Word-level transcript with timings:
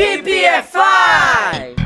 VPFI! 0.00 1.76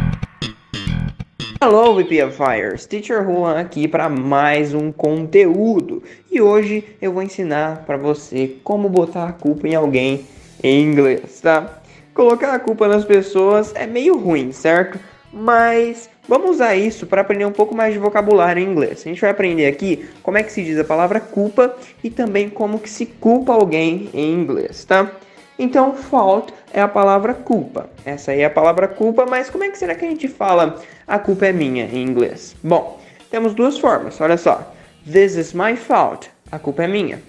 Hello 1.60 1.96
VPFires, 1.96 2.86
Teacher 2.86 3.24
Juan 3.24 3.58
aqui 3.58 3.88
para 3.88 4.08
mais 4.08 4.72
um 4.72 4.92
conteúdo 4.92 6.00
e 6.30 6.40
hoje 6.40 6.84
eu 7.02 7.12
vou 7.12 7.24
ensinar 7.24 7.84
para 7.84 7.96
você 7.96 8.54
como 8.62 8.88
botar 8.88 9.24
a 9.26 9.32
culpa 9.32 9.66
em 9.66 9.74
alguém 9.74 10.24
em 10.62 10.80
inglês, 10.80 11.40
tá? 11.40 11.82
Colocar 12.14 12.54
a 12.54 12.60
culpa 12.60 12.86
nas 12.86 13.04
pessoas 13.04 13.74
é 13.74 13.84
meio 13.84 14.16
ruim, 14.16 14.52
certo? 14.52 14.96
Mas 15.32 16.08
vamos 16.28 16.50
usar 16.52 16.76
isso 16.76 17.08
para 17.08 17.22
aprender 17.22 17.46
um 17.46 17.52
pouco 17.52 17.74
mais 17.74 17.92
de 17.92 17.98
vocabulário 17.98 18.62
em 18.62 18.70
inglês. 18.70 19.00
A 19.00 19.08
gente 19.08 19.20
vai 19.20 19.30
aprender 19.30 19.66
aqui 19.66 20.08
como 20.22 20.38
é 20.38 20.44
que 20.44 20.52
se 20.52 20.62
diz 20.62 20.78
a 20.78 20.84
palavra 20.84 21.18
culpa 21.18 21.74
e 22.04 22.10
também 22.10 22.48
como 22.48 22.78
que 22.78 22.88
se 22.88 23.06
culpa 23.06 23.52
alguém 23.52 24.08
em 24.14 24.32
inglês, 24.32 24.84
tá? 24.84 25.10
Então, 25.58 25.94
fault 25.94 26.52
é 26.72 26.80
a 26.80 26.88
palavra 26.88 27.32
culpa. 27.32 27.88
Essa 28.04 28.32
aí 28.32 28.40
é 28.40 28.44
a 28.44 28.50
palavra 28.50 28.88
culpa, 28.88 29.24
mas 29.24 29.48
como 29.48 29.62
é 29.64 29.70
que 29.70 29.78
será 29.78 29.94
que 29.94 30.04
a 30.04 30.08
gente 30.08 30.26
fala 30.26 30.82
a 31.06 31.18
culpa 31.18 31.46
é 31.46 31.52
minha 31.52 31.84
em 31.84 32.02
inglês? 32.02 32.56
Bom, 32.62 33.00
temos 33.30 33.54
duas 33.54 33.78
formas, 33.78 34.20
olha 34.20 34.36
só. 34.36 34.74
This 35.04 35.36
is 35.36 35.52
my 35.52 35.76
fault. 35.76 36.30
A 36.50 36.58
culpa 36.58 36.84
é 36.84 36.88
minha. 36.88 37.22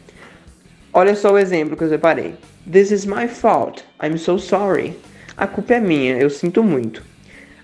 Olha 0.94 1.14
só 1.16 1.34
o 1.34 1.38
exemplo 1.38 1.76
que 1.78 1.84
eu 1.84 1.90
separei. 1.90 2.36
This 2.72 2.90
is 2.90 3.06
my 3.06 3.28
fault. 3.28 3.84
I'm 4.02 4.18
so 4.18 4.40
sorry. 4.40 4.98
A 5.38 5.46
culpa 5.46 5.76
é 5.76 5.80
minha, 5.80 6.18
eu 6.18 6.30
sinto 6.30 6.64
muito. 6.64 7.04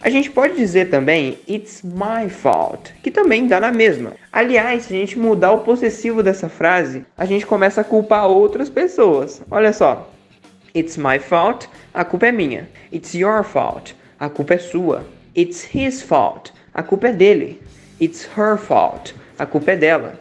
A 0.04 0.10
gente 0.10 0.30
pode 0.30 0.56
dizer 0.56 0.90
também 0.90 1.40
it's 1.48 1.82
my 1.84 2.30
fault, 2.30 2.94
que 3.02 3.10
também 3.10 3.48
dá 3.48 3.60
na 3.60 3.72
mesma. 3.72 4.14
Aliás, 4.32 4.84
se 4.84 4.94
a 4.94 4.98
gente 4.98 5.18
mudar 5.18 5.52
o 5.52 5.60
possessivo 5.60 6.22
dessa 6.22 6.50
frase, 6.50 7.06
a 7.18 7.26
gente 7.26 7.46
começa 7.46 7.82
a 7.82 7.84
culpar 7.84 8.28
outras 8.28 8.70
pessoas. 8.70 9.42
Olha 9.50 9.72
só, 9.72 10.11
It's 10.74 10.98
my 10.98 11.20
fault, 11.20 11.68
a 11.94 12.06
culpa 12.06 12.28
é 12.28 12.32
minha. 12.32 12.70
It's 12.94 13.14
your 13.14 13.44
fault, 13.44 13.94
a 14.20 14.30
culpa 14.30 14.54
é 14.54 14.58
sua. 14.58 15.06
It's 15.36 15.68
his 15.74 16.02
fault, 16.02 16.54
a 16.74 16.82
culpa 16.82 17.10
é 17.10 17.12
dele. 17.12 17.62
It's 18.00 18.30
her 18.38 18.58
fault, 18.58 19.14
a 19.38 19.46
culpa 19.46 19.72
é 19.72 19.76
dela. 19.76 20.20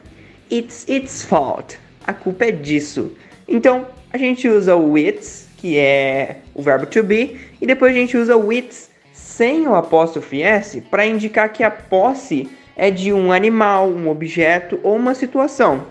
It's 0.51 0.85
its 0.89 1.23
fault, 1.23 1.79
a 2.05 2.13
culpa 2.13 2.47
é 2.47 2.51
disso. 2.51 3.13
Então, 3.47 3.87
a 4.13 4.19
gente 4.19 4.49
usa 4.49 4.75
o 4.75 4.99
it's, 4.99 5.49
que 5.57 5.79
é 5.79 6.39
o 6.53 6.63
verbo 6.63 6.87
to 6.87 7.05
be, 7.05 7.39
e 7.61 7.67
depois 7.67 7.95
a 7.95 7.99
gente 7.99 8.17
usa 8.17 8.37
o 8.37 8.53
it's 8.53 8.91
sem 9.13 9.69
o 9.69 9.75
apóstrofe 9.77 10.43
s 10.43 10.81
para 10.81 11.07
indicar 11.07 11.53
que 11.53 11.63
a 11.63 11.71
posse 11.71 12.51
é 12.75 12.91
de 12.91 13.13
um 13.13 13.31
animal, 13.31 13.89
um 13.89 14.09
objeto 14.09 14.81
ou 14.83 14.97
uma 14.97 15.15
situação. 15.15 15.87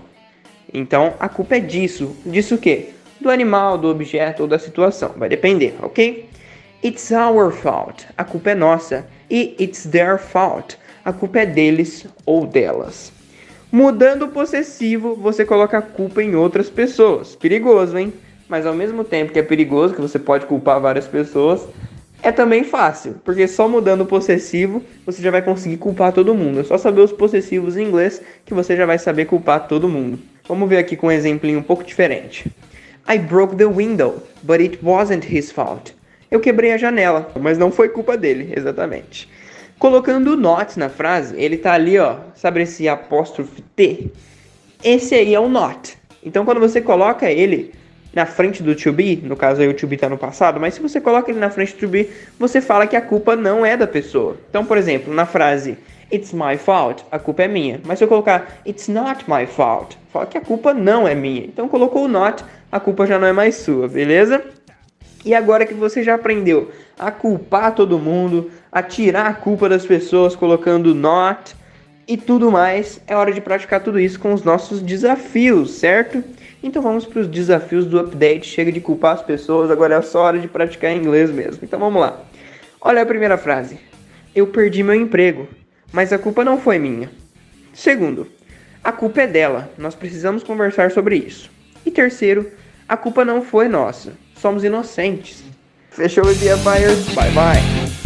Então, 0.73 1.13
a 1.17 1.29
culpa 1.29 1.55
é 1.55 1.59
disso. 1.59 2.15
Disso 2.25 2.55
o 2.55 2.57
quê? 2.57 2.89
Do 3.19 3.29
animal, 3.29 3.77
do 3.77 3.89
objeto 3.89 4.43
ou 4.43 4.47
da 4.47 4.59
situação. 4.59 5.13
Vai 5.17 5.29
depender, 5.29 5.75
ok? 5.81 6.29
It's 6.83 7.11
our 7.11 7.51
fault. 7.51 8.07
A 8.17 8.23
culpa 8.23 8.51
é 8.51 8.55
nossa. 8.55 9.05
E 9.29 9.55
it's 9.59 9.83
their 9.83 10.17
fault. 10.17 10.77
A 11.03 11.11
culpa 11.11 11.39
é 11.39 11.45
deles 11.45 12.05
ou 12.25 12.45
delas. 12.45 13.11
Mudando 13.71 14.23
o 14.23 14.27
possessivo, 14.29 15.15
você 15.15 15.45
coloca 15.45 15.77
a 15.77 15.81
culpa 15.81 16.23
em 16.23 16.35
outras 16.35 16.69
pessoas. 16.69 17.35
Perigoso, 17.35 17.97
hein? 17.97 18.13
Mas 18.47 18.65
ao 18.65 18.73
mesmo 18.73 19.03
tempo 19.03 19.31
que 19.31 19.39
é 19.39 19.43
perigoso, 19.43 19.93
que 19.93 20.01
você 20.01 20.17
pode 20.17 20.47
culpar 20.47 20.79
várias 20.79 21.07
pessoas, 21.07 21.67
é 22.23 22.31
também 22.31 22.63
fácil, 22.63 23.15
porque 23.23 23.47
só 23.47 23.67
mudando 23.67 24.01
o 24.01 24.05
possessivo 24.05 24.83
você 25.05 25.21
já 25.21 25.31
vai 25.31 25.41
conseguir 25.41 25.77
culpar 25.77 26.11
todo 26.11 26.33
mundo. 26.33 26.59
É 26.59 26.63
só 26.63 26.77
saber 26.77 27.01
os 27.01 27.11
possessivos 27.11 27.77
em 27.77 27.83
inglês 27.83 28.21
que 28.45 28.53
você 28.53 28.75
já 28.75 28.85
vai 28.85 28.97
saber 28.97 29.25
culpar 29.25 29.67
todo 29.67 29.87
mundo. 29.87 30.19
Vamos 30.47 30.67
ver 30.67 30.77
aqui 30.77 30.95
com 30.95 31.07
um 31.07 31.11
exemplinho 31.11 31.59
um 31.59 31.63
pouco 31.63 31.83
diferente. 31.83 32.51
I 33.11 33.17
broke 33.17 33.57
the 33.57 33.67
window, 33.67 34.21
but 34.43 34.61
it 34.61 34.77
wasn't 34.83 35.25
his 35.25 35.51
fault. 35.51 35.95
Eu 36.29 36.39
quebrei 36.39 36.73
a 36.73 36.77
janela, 36.77 37.31
mas 37.41 37.57
não 37.57 37.71
foi 37.71 37.89
culpa 37.89 38.15
dele, 38.15 38.53
exatamente. 38.55 39.27
Colocando 39.79 40.33
o 40.33 40.37
not 40.37 40.77
na 40.77 40.89
frase, 40.89 41.35
ele 41.35 41.57
tá 41.57 41.73
ali, 41.73 41.97
ó, 41.97 42.17
sabe 42.35 42.61
esse 42.61 42.87
apóstrofe 42.87 43.63
T? 43.75 44.11
Esse 44.83 45.15
aí 45.15 45.33
é 45.33 45.39
o 45.39 45.49
not. 45.49 45.97
Então 46.23 46.45
quando 46.45 46.59
você 46.59 46.81
coloca 46.81 47.31
ele 47.31 47.73
na 48.13 48.27
frente 48.27 48.61
do 48.61 48.75
to 48.75 48.93
be, 48.93 49.15
no 49.23 49.35
caso 49.35 49.61
aí 49.61 49.67
o 49.67 49.73
to 49.73 49.87
be 49.87 49.97
tá 49.97 50.07
no 50.07 50.17
passado, 50.17 50.59
mas 50.59 50.75
se 50.75 50.79
você 50.79 51.01
coloca 51.01 51.31
ele 51.31 51.39
na 51.39 51.49
frente 51.49 51.73
do 51.73 51.79
to 51.79 51.87
be, 51.87 52.09
você 52.37 52.61
fala 52.61 52.85
que 52.85 52.95
a 52.95 53.01
culpa 53.01 53.35
não 53.35 53.65
é 53.65 53.75
da 53.75 53.87
pessoa. 53.87 54.37
Então, 54.51 54.63
por 54.63 54.77
exemplo, 54.77 55.11
na 55.11 55.25
frase 55.25 55.79
It's 56.11 56.33
my 56.33 56.57
fault, 56.57 57.05
a 57.11 57.19
culpa 57.19 57.43
é 57.43 57.47
minha. 57.47 57.79
Mas 57.85 57.99
se 57.99 58.03
eu 58.03 58.07
colocar 58.07 58.59
It's 58.65 58.87
not 58.87 59.25
my 59.27 59.45
fault, 59.45 59.97
fala 60.11 60.25
que 60.25 60.37
a 60.37 60.41
culpa 60.41 60.73
não 60.73 61.07
é 61.07 61.13
minha. 61.13 61.45
Então 61.45 61.67
colocou 61.67 62.05
o 62.05 62.07
not, 62.07 62.43
a 62.71 62.79
culpa 62.79 63.05
já 63.05 63.17
não 63.17 63.27
é 63.27 63.33
mais 63.33 63.55
sua, 63.55 63.87
beleza? 63.87 64.43
E 65.25 65.33
agora 65.33 65.65
que 65.65 65.73
você 65.73 66.01
já 66.03 66.15
aprendeu 66.15 66.71
a 66.97 67.11
culpar 67.11 67.73
todo 67.73 67.99
mundo, 67.99 68.51
a 68.71 68.81
tirar 68.81 69.27
a 69.27 69.33
culpa 69.33 69.67
das 69.67 69.85
pessoas 69.85 70.35
colocando 70.35 70.93
not 70.93 71.55
e 72.07 72.15
tudo 72.15 72.51
mais, 72.51 73.01
é 73.07 73.15
hora 73.15 73.31
de 73.31 73.41
praticar 73.41 73.81
tudo 73.81 73.99
isso 73.99 74.19
com 74.19 74.33
os 74.33 74.43
nossos 74.43 74.81
desafios, 74.81 75.71
certo? 75.71 76.23
Então 76.61 76.81
vamos 76.81 77.05
para 77.05 77.21
os 77.21 77.27
desafios 77.27 77.85
do 77.85 77.99
update. 77.99 78.47
Chega 78.47 78.71
de 78.71 78.81
culpar 78.81 79.13
as 79.13 79.21
pessoas, 79.21 79.71
agora 79.71 79.95
é 79.95 80.01
só 80.01 80.23
hora 80.23 80.39
de 80.39 80.47
praticar 80.47 80.95
inglês 80.95 81.31
mesmo. 81.31 81.59
Então 81.63 81.79
vamos 81.79 82.01
lá. 82.01 82.21
Olha 82.81 83.01
a 83.01 83.05
primeira 83.05 83.37
frase. 83.37 83.79
Eu 84.35 84.47
perdi 84.47 84.83
meu 84.83 84.95
emprego, 84.95 85.47
mas 85.91 86.13
a 86.13 86.17
culpa 86.17 86.43
não 86.43 86.59
foi 86.59 86.79
minha. 86.79 87.09
Segundo, 87.73 88.27
a 88.83 88.91
culpa 88.91 89.21
é 89.21 89.27
dela. 89.27 89.69
Nós 89.77 89.95
precisamos 89.95 90.43
conversar 90.43 90.91
sobre 90.91 91.15
isso. 91.17 91.49
E 91.85 91.91
terceiro, 91.91 92.49
a 92.89 92.97
culpa 92.97 93.23
não 93.23 93.43
foi 93.43 93.67
nossa. 93.67 94.13
Somos 94.35 94.63
inocentes. 94.63 95.43
Fechou, 95.91 96.25
Media 96.25 96.57
Buyers? 96.57 97.07
Bye 97.13 97.31
bye. 97.31 97.98